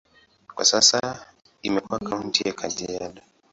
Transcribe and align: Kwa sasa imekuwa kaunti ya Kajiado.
Kwa 0.55 0.65
sasa 0.65 1.25
imekuwa 1.63 1.99
kaunti 1.99 2.47
ya 2.47 2.53
Kajiado. 2.53 3.21